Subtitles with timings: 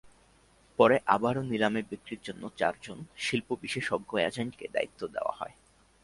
[0.79, 5.55] পরে আবারও নিলামে বিক্রির জন্য চারজন শিল্পবিশেষজ্ঞ এজেন্টকে দায়িত্ব দেওয়া হয়।